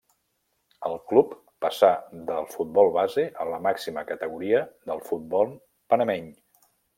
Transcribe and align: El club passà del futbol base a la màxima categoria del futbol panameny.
El 0.87 0.95
club 1.09 1.33
passà 1.65 1.89
del 2.29 2.47
futbol 2.53 2.89
base 2.95 3.27
a 3.45 3.47
la 3.53 3.61
màxima 3.67 4.07
categoria 4.13 4.63
del 4.93 5.05
futbol 5.11 5.53
panameny. 5.95 6.27